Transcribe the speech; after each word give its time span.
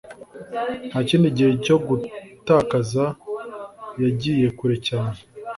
ntakindi 0.89 1.27
gihe 1.37 1.51
cyo 1.65 1.75
gutakaza 1.87 3.05
yagiye 4.03 4.47
kure 4.57 4.75
cyane 4.87 5.17